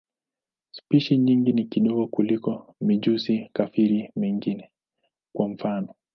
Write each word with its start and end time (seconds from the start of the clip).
Spishi 0.71 1.17
nyingi 1.17 1.53
ni 1.53 1.67
ndogo 1.75 2.07
kuliko 2.07 2.75
mijusi-kafiri 2.81 4.11
wengine, 4.15 4.71
kwa 5.35 5.49
mfano. 5.49 5.93